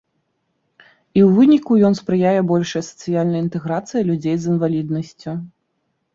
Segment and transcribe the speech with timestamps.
[1.19, 5.31] І ў выніку ён спрыяе большай сацыяльнай інтэграцыі людзей з інваліднасцю.